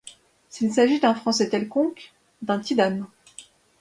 S'il 0.49 0.73
s'agit 0.73 0.99
d'un 0.99 1.13
français 1.13 1.47
quelconque, 1.47 2.11
d'un 2.41 2.59
quidam 2.59 3.05